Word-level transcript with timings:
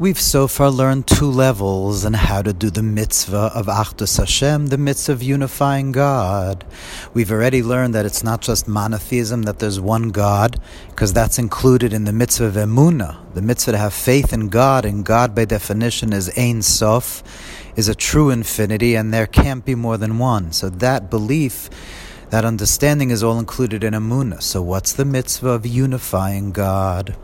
We've 0.00 0.20
so 0.20 0.46
far 0.46 0.70
learned 0.70 1.08
two 1.08 1.28
levels 1.28 2.04
on 2.04 2.12
how 2.12 2.40
to 2.42 2.52
do 2.52 2.70
the 2.70 2.84
mitzvah 2.84 3.50
of 3.52 3.66
Achdus 3.66 4.18
Hashem, 4.18 4.68
the 4.68 4.78
mitzvah 4.78 5.10
of 5.10 5.24
unifying 5.24 5.90
God. 5.90 6.64
We've 7.14 7.32
already 7.32 7.64
learned 7.64 7.96
that 7.96 8.06
it's 8.06 8.22
not 8.22 8.40
just 8.40 8.68
monotheism, 8.68 9.42
that 9.42 9.58
there's 9.58 9.80
one 9.80 10.10
God, 10.10 10.60
because 10.90 11.12
that's 11.12 11.36
included 11.36 11.92
in 11.92 12.04
the 12.04 12.12
mitzvah 12.12 12.44
of 12.44 12.54
Emunah. 12.54 13.34
The 13.34 13.42
mitzvah 13.42 13.72
to 13.72 13.78
have 13.78 13.92
faith 13.92 14.32
in 14.32 14.50
God, 14.50 14.84
and 14.84 15.04
God 15.04 15.34
by 15.34 15.46
definition 15.46 16.12
is 16.12 16.30
Ein 16.38 16.62
Sof, 16.62 17.24
is 17.74 17.88
a 17.88 17.94
true 17.96 18.30
infinity, 18.30 18.94
and 18.94 19.12
there 19.12 19.26
can't 19.26 19.64
be 19.64 19.74
more 19.74 19.96
than 19.96 20.20
one. 20.20 20.52
So 20.52 20.70
that 20.70 21.10
belief, 21.10 21.68
that 22.30 22.44
understanding 22.44 23.10
is 23.10 23.24
all 23.24 23.40
included 23.40 23.82
in 23.82 23.94
Emunah. 23.94 24.42
So 24.42 24.62
what's 24.62 24.92
the 24.92 25.04
mitzvah 25.04 25.48
of 25.48 25.66
unifying 25.66 26.52
God? 26.52 27.16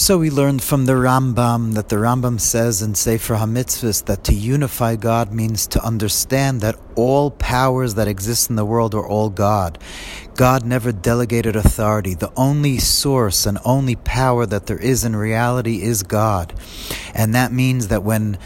So 0.00 0.16
we 0.16 0.30
learned 0.30 0.62
from 0.62 0.86
the 0.86 0.94
Rambam 0.94 1.74
that 1.74 1.90
the 1.90 1.96
Rambam 1.96 2.40
says 2.40 2.80
in 2.80 2.94
Sefer 2.94 3.34
HaMitzvahs 3.34 4.06
that 4.06 4.24
to 4.24 4.34
unify 4.34 4.96
God 4.96 5.30
means 5.30 5.66
to 5.66 5.84
understand 5.84 6.62
that 6.62 6.80
all 6.94 7.30
powers 7.30 7.96
that 7.96 8.08
exist 8.08 8.48
in 8.48 8.56
the 8.56 8.64
world 8.64 8.94
are 8.94 9.06
all 9.06 9.28
God. 9.28 9.78
God 10.36 10.64
never 10.64 10.90
delegated 10.90 11.54
authority. 11.54 12.14
The 12.14 12.32
only 12.34 12.78
source 12.78 13.44
and 13.44 13.58
only 13.62 13.94
power 13.94 14.46
that 14.46 14.68
there 14.68 14.78
is 14.78 15.04
in 15.04 15.14
reality 15.14 15.82
is 15.82 16.02
God. 16.02 16.54
And 17.12 17.34
that 17.34 17.52
means 17.52 17.88
that 17.88 18.02
when 18.02 18.38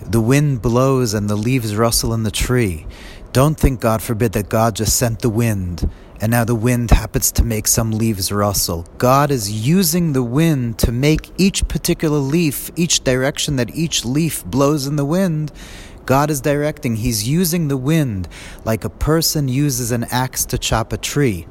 the 0.00 0.20
wind 0.20 0.62
blows 0.62 1.12
and 1.12 1.28
the 1.28 1.36
leaves 1.36 1.76
rustle 1.76 2.14
in 2.14 2.22
the 2.22 2.30
tree, 2.30 2.86
don't 3.34 3.60
think, 3.60 3.80
God 3.80 4.00
forbid, 4.00 4.32
that 4.32 4.48
God 4.48 4.76
just 4.76 4.96
sent 4.96 5.20
the 5.20 5.28
wind 5.28 5.90
and 6.22 6.30
now 6.30 6.44
the 6.44 6.54
wind 6.54 6.92
happens 6.92 7.32
to 7.32 7.42
make 7.42 7.66
some 7.66 7.90
leaves 7.90 8.30
rustle. 8.30 8.86
God 8.96 9.32
is 9.32 9.50
using 9.50 10.12
the 10.12 10.22
wind 10.22 10.78
to 10.78 10.92
make 10.92 11.28
each 11.36 11.66
particular 11.66 12.18
leaf, 12.18 12.70
each 12.76 13.02
direction 13.02 13.56
that 13.56 13.74
each 13.74 14.04
leaf 14.04 14.44
blows 14.44 14.86
in 14.86 14.94
the 14.94 15.04
wind, 15.04 15.50
God 16.06 16.30
is 16.30 16.40
directing. 16.40 16.96
He's 16.96 17.28
using 17.28 17.68
the 17.68 17.76
wind 17.76 18.28
like 18.64 18.84
a 18.84 18.90
person 18.90 19.48
uses 19.48 19.92
an 19.92 20.04
axe 20.04 20.44
to 20.46 20.58
chop 20.58 20.92
a 20.92 20.96
tree. 20.96 21.46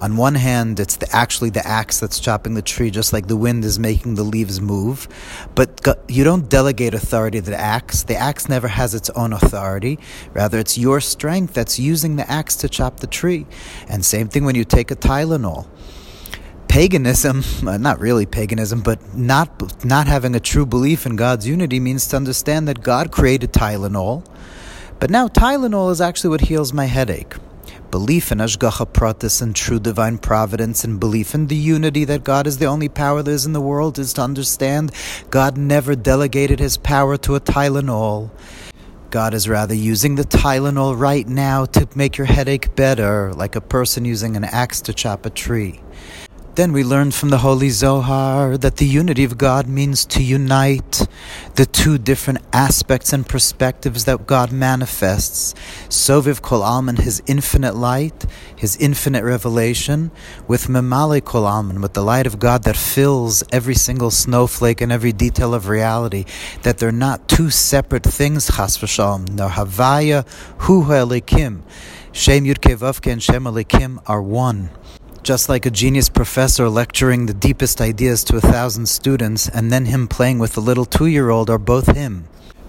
On 0.00 0.16
one 0.16 0.34
hand, 0.34 0.80
it's 0.80 0.96
the, 0.96 1.08
actually 1.14 1.50
the 1.50 1.66
axe 1.66 2.00
that's 2.00 2.20
chopping 2.20 2.54
the 2.54 2.62
tree, 2.62 2.90
just 2.90 3.12
like 3.12 3.26
the 3.26 3.36
wind 3.36 3.64
is 3.64 3.78
making 3.78 4.16
the 4.16 4.22
leaves 4.22 4.60
move. 4.60 5.08
But 5.54 5.86
you 6.08 6.24
don't 6.24 6.48
delegate 6.48 6.94
authority 6.94 7.40
to 7.40 7.50
the 7.50 7.60
axe. 7.60 8.02
The 8.02 8.16
axe 8.16 8.48
never 8.48 8.68
has 8.68 8.94
its 8.94 9.10
own 9.10 9.32
authority. 9.32 9.98
Rather, 10.32 10.58
it's 10.58 10.76
your 10.76 11.00
strength 11.00 11.54
that's 11.54 11.78
using 11.78 12.16
the 12.16 12.30
axe 12.30 12.56
to 12.56 12.68
chop 12.68 13.00
the 13.00 13.06
tree. 13.06 13.46
And 13.88 14.04
same 14.04 14.28
thing 14.28 14.44
when 14.44 14.54
you 14.56 14.64
take 14.64 14.90
a 14.90 14.96
Tylenol 14.96 15.66
paganism, 16.74 17.44
uh, 17.68 17.76
not 17.76 18.00
really 18.00 18.26
paganism, 18.26 18.80
but 18.80 18.98
not 19.16 19.84
not 19.84 20.08
having 20.08 20.34
a 20.34 20.40
true 20.40 20.66
belief 20.66 21.06
in 21.06 21.14
God's 21.14 21.46
unity 21.46 21.78
means 21.78 22.08
to 22.08 22.16
understand 22.16 22.66
that 22.66 22.82
God 22.82 23.12
created 23.12 23.52
Tylenol, 23.52 24.26
but 24.98 25.08
now 25.08 25.28
Tylenol 25.28 25.92
is 25.92 26.00
actually 26.00 26.30
what 26.30 26.40
heals 26.40 26.72
my 26.72 26.86
headache. 26.86 27.34
Belief 27.92 28.32
in 28.32 28.38
Hashgacha 28.38 28.86
Pratis 28.92 29.40
and 29.40 29.54
true 29.54 29.78
divine 29.78 30.18
providence 30.18 30.82
and 30.82 30.98
belief 30.98 31.32
in 31.32 31.46
the 31.46 31.54
unity 31.54 32.04
that 32.06 32.24
God 32.24 32.48
is 32.48 32.58
the 32.58 32.66
only 32.66 32.88
power 32.88 33.22
there 33.22 33.34
is 33.34 33.46
in 33.46 33.52
the 33.52 33.60
world 33.60 34.00
is 34.00 34.12
to 34.14 34.22
understand 34.22 34.90
God 35.30 35.56
never 35.56 35.94
delegated 35.94 36.58
his 36.58 36.76
power 36.76 37.16
to 37.18 37.36
a 37.36 37.40
Tylenol. 37.40 38.30
God 39.10 39.32
is 39.32 39.48
rather 39.48 39.76
using 39.76 40.16
the 40.16 40.24
Tylenol 40.24 40.98
right 40.98 41.28
now 41.28 41.66
to 41.66 41.88
make 41.94 42.18
your 42.18 42.26
headache 42.26 42.74
better, 42.74 43.32
like 43.32 43.54
a 43.54 43.60
person 43.60 44.04
using 44.04 44.34
an 44.34 44.42
axe 44.42 44.80
to 44.80 44.92
chop 44.92 45.24
a 45.24 45.30
tree. 45.30 45.80
Then 46.54 46.72
we 46.72 46.84
learned 46.84 47.14
from 47.14 47.30
the 47.30 47.38
Holy 47.38 47.68
Zohar 47.68 48.56
that 48.58 48.76
the 48.76 48.86
unity 48.86 49.24
of 49.24 49.36
God 49.36 49.66
means 49.66 50.06
to 50.06 50.22
unite 50.22 51.04
the 51.56 51.66
two 51.66 51.98
different 51.98 52.42
aspects 52.52 53.12
and 53.12 53.28
perspectives 53.28 54.04
that 54.04 54.28
God 54.28 54.52
manifests. 54.52 55.52
Soviv 55.88 56.42
Kol 56.42 56.62
Alman, 56.62 56.94
his 56.94 57.20
infinite 57.26 57.74
light, 57.74 58.24
his 58.54 58.76
infinite 58.76 59.24
revelation, 59.24 60.12
with 60.46 60.68
Memale 60.68 61.24
Kol 61.24 61.44
Alman, 61.44 61.80
with 61.80 61.94
the 61.94 62.04
light 62.04 62.24
of 62.24 62.38
God 62.38 62.62
that 62.62 62.76
fills 62.76 63.42
every 63.50 63.74
single 63.74 64.12
snowflake 64.12 64.80
and 64.80 64.92
every 64.92 65.12
detail 65.12 65.54
of 65.54 65.66
reality. 65.66 66.24
That 66.62 66.78
they're 66.78 66.92
not 66.92 67.28
two 67.28 67.50
separate 67.50 68.04
things, 68.04 68.46
Chas 68.46 68.78
v'shalom. 68.78 69.28
No, 69.30 69.48
Havaya 69.48 70.24
Hu 70.58 70.84
Elokim. 70.84 71.62
Shem 72.12 72.44
Yud 72.44 72.60
Kevavke 72.60 73.10
and 73.10 73.20
Shem 73.20 73.42
Elokim 73.42 74.00
are 74.06 74.22
one 74.22 74.70
just 75.24 75.48
like 75.48 75.64
a 75.64 75.70
genius 75.70 76.10
professor 76.10 76.68
lecturing 76.68 77.24
the 77.24 77.32
deepest 77.32 77.80
ideas 77.80 78.22
to 78.24 78.36
a 78.36 78.42
thousand 78.42 78.86
students 78.86 79.48
and 79.48 79.72
then 79.72 79.86
him 79.86 80.06
playing 80.06 80.38
with 80.38 80.54
a 80.58 80.60
little 80.60 80.84
two 80.84 81.06
year 81.06 81.30
old 81.30 81.48
are 81.48 81.58
both 81.58 81.96
him. 81.96 82.26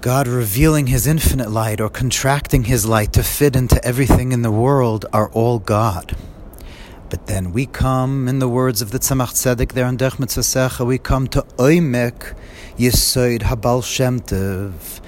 God 0.00 0.26
revealing 0.26 0.86
his 0.86 1.06
infinite 1.06 1.50
light 1.50 1.78
or 1.78 1.90
contracting 1.90 2.64
his 2.64 2.86
light 2.86 3.12
to 3.12 3.22
fit 3.22 3.54
into 3.54 3.84
everything 3.84 4.32
in 4.32 4.40
the 4.40 4.50
world 4.50 5.04
are 5.12 5.28
all 5.32 5.58
God. 5.58 6.16
But 7.10 7.26
then 7.26 7.52
we 7.52 7.64
come, 7.64 8.28
in 8.28 8.38
the 8.38 8.48
words 8.48 8.82
of 8.82 8.90
the 8.90 8.98
Tzemach 8.98 9.32
Tzedek 9.32 9.72
there 9.72 9.86
in 9.86 9.96
Derech 9.96 10.18
Mitzvosecha, 10.18 10.86
we 10.86 10.98
come 10.98 11.26
to 11.28 11.40
Oimek 11.56 12.36
Yesoid 12.76 13.40
HaBaal 13.40 13.82
Shem 13.82 14.20
Tov, 14.20 15.00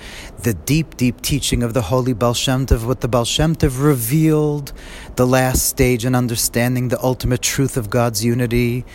the 0.43 0.55
deep, 0.55 0.97
deep 0.97 1.21
teaching 1.21 1.63
of 1.63 1.75
the 1.75 1.83
Holy 1.83 2.15
Baal 2.15 2.33
Shem 2.33 2.65
Tov, 2.65 2.87
what 2.87 3.03
the 3.03 3.09
Baal 3.09 3.27
Shem 3.27 3.55
Tov 3.55 3.85
revealed, 3.85 4.73
the 5.17 5.27
last 5.27 5.67
stage 5.67 6.07
in 6.07 6.15
understanding 6.15 6.89
the 6.89 6.99
ultimate 7.03 7.43
truth 7.43 7.77
of 7.77 7.91
God's 7.91 8.25
unity, 8.25 8.87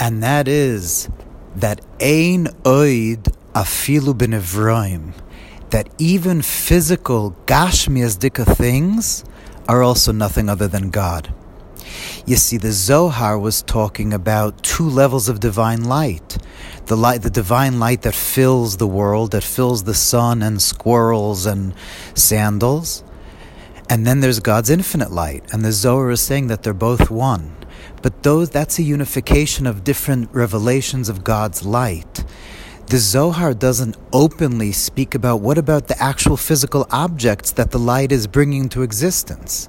and 0.00 0.20
that 0.20 0.48
is 0.48 1.08
that 1.54 1.80
Ein 2.02 2.46
Oid 2.64 3.32
Afilu 3.54 4.12
Benevroim, 4.12 5.12
that 5.70 5.88
even 5.98 6.42
physical 6.42 7.36
Gashmias 7.46 8.16
things 8.56 9.24
are 9.68 9.84
also 9.84 10.10
nothing 10.10 10.48
other 10.48 10.66
than 10.66 10.90
God. 10.90 11.32
You 12.26 12.36
see, 12.36 12.56
the 12.56 12.72
Zohar 12.72 13.38
was 13.38 13.62
talking 13.62 14.12
about 14.12 14.62
two 14.62 14.88
levels 14.88 15.28
of 15.28 15.40
divine 15.40 15.84
light. 15.84 16.38
The 16.86 16.96
light, 16.96 17.22
the 17.22 17.30
divine 17.30 17.78
light 17.78 18.02
that 18.02 18.14
fills 18.14 18.76
the 18.76 18.86
world, 18.86 19.32
that 19.32 19.44
fills 19.44 19.84
the 19.84 19.94
sun 19.94 20.42
and 20.42 20.60
squirrels 20.60 21.46
and 21.46 21.74
sandals. 22.14 23.02
And 23.88 24.06
then 24.06 24.20
there's 24.20 24.40
God's 24.40 24.70
infinite 24.70 25.10
light. 25.10 25.52
And 25.52 25.64
the 25.64 25.72
Zohar 25.72 26.10
is 26.10 26.20
saying 26.20 26.48
that 26.48 26.62
they're 26.62 26.74
both 26.74 27.10
one. 27.10 27.54
But 28.02 28.22
those, 28.22 28.50
that's 28.50 28.78
a 28.78 28.82
unification 28.82 29.66
of 29.66 29.84
different 29.84 30.30
revelations 30.32 31.08
of 31.08 31.24
God's 31.24 31.64
light. 31.64 32.24
The 32.86 32.98
Zohar 32.98 33.52
doesn't 33.52 33.96
openly 34.12 34.72
speak 34.72 35.14
about 35.14 35.40
what 35.40 35.58
about 35.58 35.88
the 35.88 36.02
actual 36.02 36.36
physical 36.36 36.86
objects 36.90 37.52
that 37.52 37.70
the 37.70 37.78
light 37.78 38.12
is 38.12 38.26
bringing 38.26 38.68
to 38.70 38.82
existence 38.82 39.68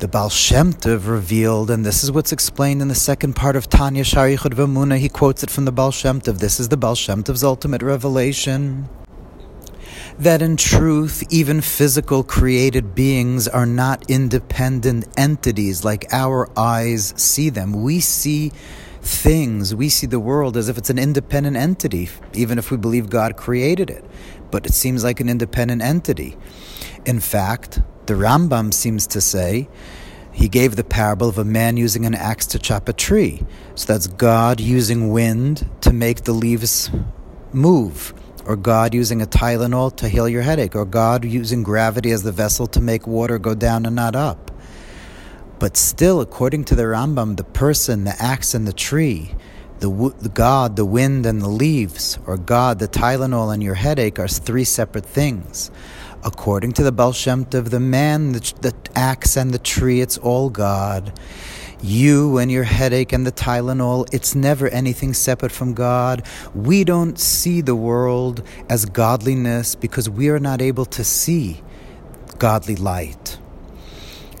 the 0.00 0.08
Baal 0.08 0.30
Shem 0.30 0.72
Tov 0.72 1.06
revealed, 1.06 1.70
and 1.70 1.84
this 1.84 2.02
is 2.02 2.10
what's 2.10 2.32
explained 2.32 2.80
in 2.80 2.88
the 2.88 2.94
second 2.94 3.36
part 3.36 3.54
of 3.54 3.68
Tanya 3.68 4.02
Sharichud 4.02 4.54
Vamuna. 4.54 4.96
He 4.96 5.10
quotes 5.10 5.42
it 5.42 5.50
from 5.50 5.66
the 5.66 5.72
Baal 5.72 5.90
Shem 5.90 6.22
Tov. 6.22 6.38
This 6.38 6.58
is 6.58 6.70
the 6.70 6.78
Baal 6.78 6.94
Shem 6.94 7.22
Tov's 7.22 7.44
ultimate 7.44 7.82
revelation. 7.82 8.88
That 10.18 10.40
in 10.40 10.56
truth, 10.56 11.22
even 11.28 11.60
physical 11.60 12.24
created 12.24 12.94
beings 12.94 13.46
are 13.46 13.66
not 13.66 14.10
independent 14.10 15.06
entities 15.18 15.84
like 15.84 16.06
our 16.12 16.48
eyes 16.58 17.12
see 17.18 17.50
them. 17.50 17.82
We 17.82 18.00
see 18.00 18.52
things, 19.02 19.74
we 19.74 19.90
see 19.90 20.06
the 20.06 20.20
world 20.20 20.56
as 20.56 20.70
if 20.70 20.78
it's 20.78 20.90
an 20.90 20.98
independent 20.98 21.58
entity, 21.58 22.08
even 22.32 22.56
if 22.58 22.70
we 22.70 22.78
believe 22.78 23.10
God 23.10 23.36
created 23.36 23.90
it. 23.90 24.04
But 24.50 24.64
it 24.64 24.72
seems 24.72 25.04
like 25.04 25.20
an 25.20 25.28
independent 25.28 25.82
entity. 25.82 26.38
In 27.04 27.20
fact, 27.20 27.80
the 28.10 28.16
Rambam 28.16 28.74
seems 28.74 29.06
to 29.06 29.20
say 29.20 29.68
he 30.32 30.48
gave 30.48 30.74
the 30.74 30.82
parable 30.82 31.28
of 31.28 31.38
a 31.38 31.44
man 31.44 31.76
using 31.76 32.04
an 32.04 32.16
axe 32.16 32.44
to 32.44 32.58
chop 32.58 32.88
a 32.88 32.92
tree. 32.92 33.40
So 33.76 33.86
that's 33.86 34.08
God 34.08 34.58
using 34.58 35.12
wind 35.12 35.70
to 35.82 35.92
make 35.92 36.24
the 36.24 36.32
leaves 36.32 36.90
move, 37.52 38.12
or 38.44 38.56
God 38.56 38.94
using 38.94 39.22
a 39.22 39.26
Tylenol 39.26 39.94
to 39.98 40.08
heal 40.08 40.28
your 40.28 40.42
headache, 40.42 40.74
or 40.74 40.84
God 40.84 41.24
using 41.24 41.62
gravity 41.62 42.10
as 42.10 42.24
the 42.24 42.32
vessel 42.32 42.66
to 42.66 42.80
make 42.80 43.06
water 43.06 43.38
go 43.38 43.54
down 43.54 43.86
and 43.86 43.94
not 43.94 44.16
up. 44.16 44.50
But 45.60 45.76
still, 45.76 46.20
according 46.20 46.64
to 46.64 46.74
the 46.74 46.82
Rambam, 46.82 47.36
the 47.36 47.44
person, 47.44 48.02
the 48.02 48.20
axe, 48.20 48.54
and 48.54 48.66
the 48.66 48.72
tree, 48.72 49.36
the, 49.78 49.88
the 50.18 50.30
God, 50.30 50.74
the 50.74 50.84
wind, 50.84 51.26
and 51.26 51.40
the 51.40 51.48
leaves, 51.48 52.18
or 52.26 52.36
God, 52.36 52.80
the 52.80 52.88
Tylenol, 52.88 53.54
and 53.54 53.62
your 53.62 53.76
headache 53.76 54.18
are 54.18 54.26
three 54.26 54.64
separate 54.64 55.06
things. 55.06 55.70
According 56.22 56.72
to 56.72 56.82
the 56.82 56.92
Baal 56.92 57.12
Shem 57.12 57.46
Tov, 57.46 57.70
the 57.70 57.80
man, 57.80 58.32
the, 58.32 58.52
the 58.60 58.74
axe, 58.94 59.36
and 59.36 59.52
the 59.52 59.58
tree, 59.58 60.00
it's 60.02 60.18
all 60.18 60.50
God. 60.50 61.18
You 61.82 62.36
and 62.36 62.52
your 62.52 62.64
headache 62.64 63.14
and 63.14 63.26
the 63.26 63.32
Tylenol, 63.32 64.06
it's 64.12 64.34
never 64.34 64.68
anything 64.68 65.14
separate 65.14 65.50
from 65.50 65.72
God. 65.72 66.26
We 66.54 66.84
don't 66.84 67.18
see 67.18 67.62
the 67.62 67.74
world 67.74 68.42
as 68.68 68.84
godliness 68.84 69.74
because 69.74 70.10
we 70.10 70.28
are 70.28 70.38
not 70.38 70.60
able 70.60 70.84
to 70.86 71.02
see 71.02 71.62
godly 72.38 72.76
light. 72.76 73.38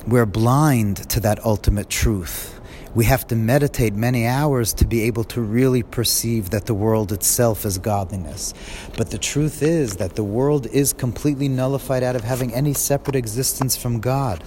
We're 0.06 0.26
blind 0.26 1.08
to 1.10 1.20
that 1.20 1.42
ultimate 1.44 1.88
truth. 1.88 2.59
We 2.94 3.04
have 3.04 3.26
to 3.28 3.36
meditate 3.36 3.94
many 3.94 4.26
hours 4.26 4.72
to 4.74 4.84
be 4.84 5.02
able 5.02 5.22
to 5.24 5.40
really 5.40 5.82
perceive 5.84 6.50
that 6.50 6.66
the 6.66 6.74
world 6.74 7.12
itself 7.12 7.64
is 7.64 7.78
godliness. 7.78 8.52
But 8.96 9.10
the 9.10 9.18
truth 9.18 9.62
is 9.62 9.96
that 9.96 10.16
the 10.16 10.24
world 10.24 10.66
is 10.66 10.92
completely 10.92 11.48
nullified 11.48 12.02
out 12.02 12.16
of 12.16 12.24
having 12.24 12.52
any 12.52 12.74
separate 12.74 13.14
existence 13.14 13.76
from 13.76 14.00
God. 14.00 14.42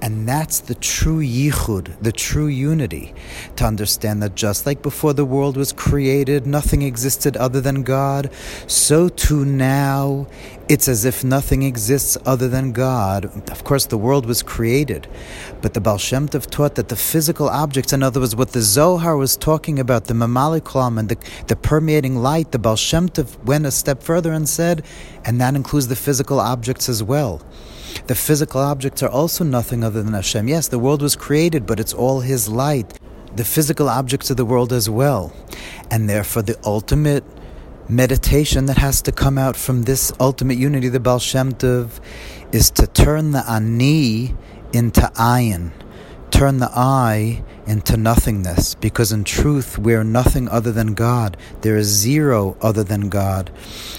And 0.00 0.26
that's 0.26 0.60
the 0.60 0.74
true 0.74 1.20
yichud, 1.20 2.00
the 2.00 2.12
true 2.12 2.46
unity. 2.46 3.14
To 3.56 3.64
understand 3.64 4.22
that 4.22 4.34
just 4.34 4.64
like 4.64 4.82
before 4.82 5.12
the 5.12 5.24
world 5.24 5.56
was 5.56 5.72
created, 5.72 6.46
nothing 6.46 6.82
existed 6.82 7.36
other 7.36 7.60
than 7.60 7.82
God, 7.82 8.32
so 8.66 9.08
too 9.08 9.44
now 9.44 10.26
it's 10.72 10.88
as 10.88 11.04
if 11.04 11.22
nothing 11.22 11.64
exists 11.64 12.16
other 12.24 12.48
than 12.48 12.72
God. 12.72 13.26
Of 13.50 13.62
course, 13.62 13.84
the 13.84 13.98
world 13.98 14.24
was 14.24 14.42
created, 14.42 15.06
but 15.60 15.74
the 15.74 15.82
Baal 15.82 15.98
Shem 15.98 16.30
Tov 16.30 16.50
taught 16.50 16.76
that 16.76 16.88
the 16.88 16.96
physical 16.96 17.46
objects, 17.46 17.92
in 17.92 18.02
other 18.02 18.20
words, 18.20 18.34
what 18.34 18.52
the 18.52 18.62
Zohar 18.62 19.18
was 19.18 19.36
talking 19.36 19.78
about, 19.78 20.06
the 20.06 20.14
Mamalikolam 20.14 20.98
and 20.98 21.10
the, 21.10 21.18
the 21.46 21.56
permeating 21.56 22.16
light, 22.16 22.52
the 22.52 22.58
Baal 22.58 22.76
Shem 22.76 23.10
Tov 23.10 23.36
went 23.44 23.66
a 23.66 23.70
step 23.70 24.02
further 24.02 24.32
and 24.32 24.48
said, 24.48 24.82
and 25.26 25.38
that 25.42 25.54
includes 25.56 25.88
the 25.88 25.94
physical 26.06 26.40
objects 26.40 26.88
as 26.88 27.02
well. 27.02 27.42
The 28.06 28.14
physical 28.14 28.62
objects 28.62 29.02
are 29.02 29.10
also 29.10 29.44
nothing 29.44 29.84
other 29.84 30.02
than 30.02 30.14
Hashem. 30.14 30.48
Yes, 30.48 30.68
the 30.68 30.78
world 30.78 31.02
was 31.02 31.16
created, 31.16 31.66
but 31.66 31.80
it's 31.80 31.92
all 31.92 32.20
His 32.20 32.48
light. 32.48 32.98
The 33.36 33.44
physical 33.44 33.90
objects 33.90 34.30
of 34.30 34.38
the 34.38 34.46
world 34.46 34.72
as 34.72 34.88
well. 34.88 35.34
And 35.90 36.08
therefore, 36.08 36.40
the 36.40 36.58
ultimate 36.64 37.24
meditation 37.92 38.66
that 38.66 38.78
has 38.78 39.02
to 39.02 39.12
come 39.12 39.36
out 39.36 39.54
from 39.54 39.82
this 39.82 40.12
ultimate 40.18 40.56
unity, 40.56 40.88
the 40.88 40.98
Baal 40.98 41.18
Shem 41.18 41.52
Tov, 41.52 42.00
is 42.50 42.70
to 42.70 42.86
turn 42.86 43.32
the 43.32 43.44
ani 43.48 44.34
into 44.72 45.02
ayin, 45.14 45.72
turn 46.30 46.58
the 46.58 46.70
I 46.74 47.44
into 47.66 47.96
nothingness, 47.96 48.74
because 48.76 49.12
in 49.12 49.24
truth 49.24 49.78
we're 49.78 50.04
nothing 50.04 50.48
other 50.48 50.72
than 50.72 50.94
God. 50.94 51.36
There 51.60 51.76
is 51.76 51.86
zero 51.86 52.56
other 52.62 52.82
than 52.82 53.08
God. 53.08 53.52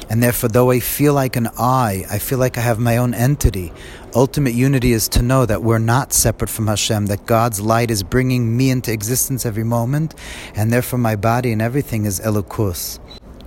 And 0.10 0.22
therefore, 0.22 0.50
though 0.50 0.72
I 0.72 0.80
feel 0.80 1.14
like 1.14 1.36
an 1.36 1.50
I, 1.58 2.06
I 2.10 2.18
feel 2.18 2.40
like 2.40 2.58
I 2.58 2.62
have 2.62 2.80
my 2.80 2.98
own 2.98 3.14
entity. 3.14 3.72
Ultimate 4.16 4.54
unity 4.54 4.92
is 4.92 5.08
to 5.10 5.22
know 5.22 5.46
that 5.46 5.64
we're 5.64 5.80
not 5.80 6.14
separate 6.14 6.50
from 6.50 6.68
Hashem, 6.68 7.06
that 7.06 7.26
God's 7.26 7.62
light 7.62 7.92
is 7.92 8.04
bringing 8.04 8.58
me 8.58 8.70
into 8.72 8.92
existence 8.92 9.46
every 9.46 9.64
moment, 9.64 10.16
and 10.56 10.74
therefore 10.74 11.00
my 11.00 11.16
body 11.16 11.52
and 11.52 11.62
everything 11.62 12.06
is 12.06 12.20
Elokus. 12.20 13.00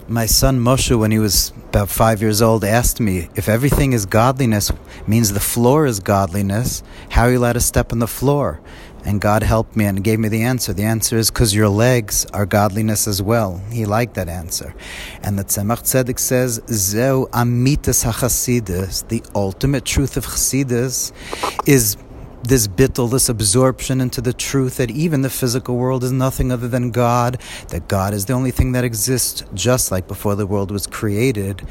My 0.09 0.27
son 0.27 0.61
Moshe, 0.61 0.97
when 0.97 1.11
he 1.11 1.19
was 1.19 1.53
about 1.69 1.89
five 1.89 2.23
years 2.23 2.41
old, 2.41 2.63
asked 2.63 3.01
me 3.01 3.29
if 3.35 3.49
everything 3.49 3.93
is 3.93 4.07
godliness, 4.07 4.71
means 5.09 5.33
the 5.33 5.41
floor 5.41 5.85
is 5.85 5.99
godliness, 5.99 6.85
how 7.11 7.25
are 7.25 7.33
you 7.33 7.39
allowed 7.39 7.55
to 7.55 7.61
step 7.61 7.93
on 7.93 7.99
the 7.99 8.07
floor? 8.07 8.61
And 9.05 9.21
God 9.21 9.43
helped 9.43 9.75
me 9.75 9.85
and 9.85 10.05
gave 10.05 10.21
me 10.21 10.29
the 10.29 10.43
answer. 10.43 10.73
The 10.73 10.85
answer 10.85 11.17
is 11.17 11.31
because 11.31 11.55
your 11.57 11.69
legs 11.69 12.25
are 12.33 12.47
godliness 12.47 13.09
as 13.09 13.21
well. 13.21 13.61
He 13.71 13.85
liked 13.85 14.15
that 14.15 14.29
answer. 14.29 14.77
And 15.25 15.37
the 15.37 15.45
Tzemach 15.45 15.83
Tzedek 15.83 16.21
says, 16.21 16.61
Zeu 16.69 17.27
amitas 17.33 18.05
hachasidus, 18.05 19.09
the 19.09 19.25
ultimate 19.35 19.85
truth 19.85 20.17
of 20.17 20.25
Chasidus 20.27 21.13
is 21.67 21.97
this 22.47 22.69
bittul, 22.69 23.11
this 23.11 23.29
absorption 23.29 24.01
into 24.01 24.21
the 24.21 24.33
truth 24.33 24.77
that 24.77 24.91
even 24.91 25.23
the 25.23 25.31
physical 25.31 25.77
world 25.77 26.05
is 26.05 26.13
nothing 26.13 26.53
other 26.53 26.69
than 26.69 26.91
God, 26.91 27.41
that 27.69 27.89
God 27.89 28.15
is 28.15 28.27
the 28.27 28.35
only 28.35 28.51
thing 28.53 28.73
that 28.73 28.85
exists, 28.85 29.43
just 29.55 29.91
like 29.91 30.07
before 30.07 30.37
the 30.37 30.47
world 30.47 30.71
was 30.71 30.87
created. 30.87 31.67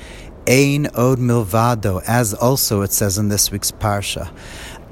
Ein 0.48 0.88
od 0.88 1.18
milvado, 1.20 2.04
as 2.06 2.34
also 2.34 2.82
it 2.82 2.92
says 2.92 3.18
in 3.18 3.30
this 3.30 3.52
week's 3.52 3.72
parsha. 3.72 4.30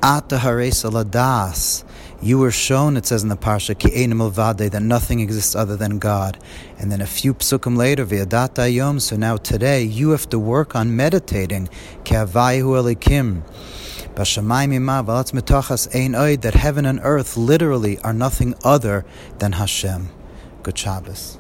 Ata 0.01 0.37
ladas. 0.37 1.83
You 2.21 2.37
were 2.37 2.51
shown, 2.51 2.95
it 2.95 3.05
says 3.05 3.23
in 3.23 3.29
the 3.29 3.35
parsha, 3.35 3.77
ki 3.77 4.03
ein 4.03 4.13
milvade, 4.13 4.71
that 4.71 4.81
nothing 4.81 5.19
exists 5.19 5.55
other 5.55 5.75
than 5.75 5.99
God. 5.99 6.37
And 6.79 6.89
then 6.91 7.01
a 7.01 7.05
few 7.05 7.33
psukim 7.33 7.75
later, 7.75 8.05
v'yadata 8.05 8.73
yom. 8.73 9.01
So 9.01 9.17
now 9.17 9.35
today, 9.35 9.83
you 9.83 10.11
have 10.11 10.29
to 10.29 10.39
work 10.39 10.75
on 10.75 10.95
meditating. 10.95 11.67
Ki 12.05 12.15
avayihu 12.15 12.95
elikim 12.95 13.43
that 16.41 16.53
heaven 16.53 16.85
and 16.85 16.99
earth 17.03 17.35
literally 17.35 17.99
are 17.99 18.13
nothing 18.13 18.53
other 18.63 19.05
than 19.39 19.53
Hashem. 19.53 20.09
Good 20.61 20.77
Shabbos. 20.77 21.37